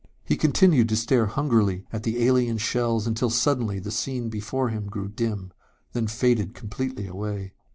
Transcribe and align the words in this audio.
He 0.25 0.35
continued 0.35 0.89
to 0.89 0.95
stare 0.95 1.27
hungrily 1.27 1.85
at 1.93 2.01
the 2.01 2.23
alien 2.25 2.57
shells 2.57 3.05
until 3.05 3.29
suddenly 3.29 3.77
the 3.77 3.91
scene 3.91 4.29
before 4.29 4.69
him 4.69 4.87
grew 4.87 5.07
dim, 5.09 5.51
then 5.93 6.07
faded 6.07 6.55
completely 6.55 7.05
away. 7.05 7.53